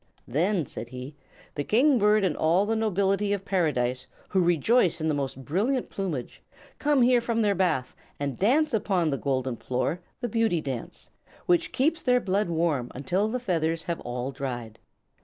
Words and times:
"Then," 0.27 0.65
said 0.65 0.89
he, 0.89 1.13
"the 1.53 1.63
King 1.63 1.99
Bird 1.99 2.23
and 2.25 2.35
all 2.35 2.65
the 2.65 2.75
Nobility 2.75 3.33
of 3.33 3.45
Paradise, 3.45 4.07
who 4.29 4.41
rejoice 4.41 4.99
in 4.99 5.07
the 5.09 5.13
most 5.13 5.45
brilliant 5.45 5.91
plumage, 5.91 6.41
come 6.79 7.03
here 7.03 7.21
from 7.21 7.43
their 7.43 7.53
bath 7.53 7.95
and 8.19 8.35
dance 8.39 8.73
upon 8.73 9.11
the 9.11 9.19
golden 9.19 9.57
floor 9.57 9.99
the 10.19 10.27
Beauty 10.27 10.59
Dance, 10.59 11.11
which 11.45 11.71
keeps 11.71 12.01
their 12.01 12.19
blood 12.19 12.49
warm 12.49 12.89
until 12.95 13.27
the 13.27 13.39
feathers 13.39 13.83
have 13.83 13.99
all 13.99 14.31
dried. 14.31 14.79